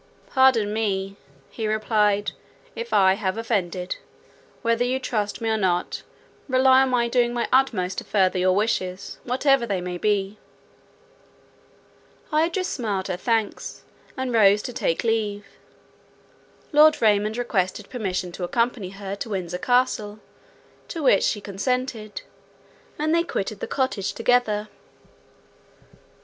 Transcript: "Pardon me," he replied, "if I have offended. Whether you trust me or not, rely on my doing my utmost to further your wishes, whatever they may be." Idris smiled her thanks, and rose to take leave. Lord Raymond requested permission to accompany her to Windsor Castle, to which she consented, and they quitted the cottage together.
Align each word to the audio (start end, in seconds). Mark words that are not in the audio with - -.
"Pardon 0.31 0.73
me," 0.73 1.15
he 1.51 1.67
replied, 1.67 2.31
"if 2.75 2.91
I 2.91 3.13
have 3.13 3.37
offended. 3.37 3.97
Whether 4.63 4.83
you 4.83 4.97
trust 4.97 5.41
me 5.41 5.47
or 5.49 5.57
not, 5.57 6.01
rely 6.47 6.81
on 6.81 6.89
my 6.89 7.07
doing 7.07 7.35
my 7.35 7.47
utmost 7.53 7.99
to 7.99 8.03
further 8.03 8.39
your 8.39 8.55
wishes, 8.55 9.19
whatever 9.25 9.67
they 9.67 9.79
may 9.79 9.99
be." 9.99 10.39
Idris 12.33 12.67
smiled 12.67 13.09
her 13.09 13.15
thanks, 13.15 13.83
and 14.17 14.33
rose 14.33 14.63
to 14.63 14.73
take 14.73 15.03
leave. 15.03 15.45
Lord 16.71 16.99
Raymond 16.99 17.37
requested 17.37 17.87
permission 17.87 18.31
to 18.31 18.43
accompany 18.43 18.89
her 18.89 19.15
to 19.17 19.29
Windsor 19.29 19.59
Castle, 19.59 20.17
to 20.87 21.03
which 21.03 21.21
she 21.21 21.41
consented, 21.41 22.23
and 22.97 23.13
they 23.13 23.21
quitted 23.21 23.59
the 23.59 23.67
cottage 23.67 24.13
together. 24.13 24.67